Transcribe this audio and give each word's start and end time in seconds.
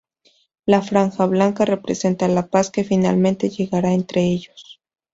La 0.65 0.81
franja 0.81 1.27
blanca 1.27 1.63
representa 1.63 2.27
la 2.27 2.47
paz 2.47 2.71
que 2.71 2.83
finalmente 2.83 3.49
llegará 3.51 3.93
entre 3.93 4.23
ellos. 4.23 4.81